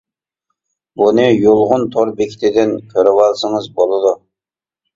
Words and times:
بۇنى 1.01 1.25
يۇلغۇن 1.27 1.85
تور 1.97 2.13
بېكىتىدىن 2.23 2.75
كۆرۈۋالسىڭىز 2.97 3.71
بولىدۇ. 3.79 4.19